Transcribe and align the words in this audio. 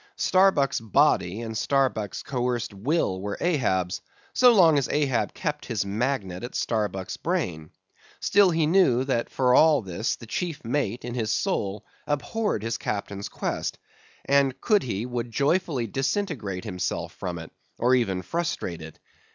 Starbuck's 0.15 0.79
body 0.79 1.41
and 1.41 1.55
Starbuck's 1.55 2.23
coerced 2.23 2.73
will 2.73 3.21
were 3.21 3.37
Ahab's, 3.39 4.01
so 4.33 4.51
long 4.51 4.79
as 4.79 4.89
Ahab 4.89 5.31
kept 5.35 5.67
his 5.67 5.85
magnet 5.85 6.43
at 6.43 6.55
Starbuck's 6.55 7.17
brain; 7.17 7.69
still 8.19 8.49
he 8.49 8.65
knew 8.65 9.03
that 9.03 9.29
for 9.29 9.53
all 9.53 9.83
this 9.83 10.15
the 10.15 10.25
chief 10.25 10.65
mate, 10.65 11.05
in 11.05 11.13
his 11.13 11.29
soul, 11.31 11.85
abhorred 12.07 12.63
his 12.63 12.79
captain's 12.79 13.29
quest, 13.29 13.77
and 14.25 14.59
could 14.59 14.81
he, 14.81 15.05
would 15.05 15.29
joyfully 15.29 15.85
disintegrate 15.85 16.63
himself 16.63 17.13
from 17.13 17.37
it, 17.37 17.51
or 17.77 17.93
even 17.93 18.23
frustrate 18.23 18.81
it. 18.81 18.97